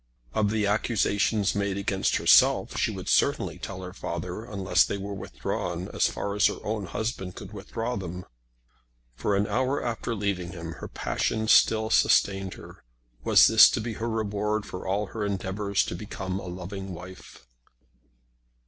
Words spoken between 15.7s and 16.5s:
to become a